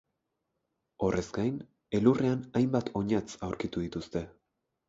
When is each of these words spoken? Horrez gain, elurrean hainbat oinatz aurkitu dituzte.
Horrez 1.07 1.25
gain, 1.35 1.59
elurrean 1.99 2.41
hainbat 2.61 2.93
oinatz 3.03 3.29
aurkitu 3.49 3.89
dituzte. 3.89 4.29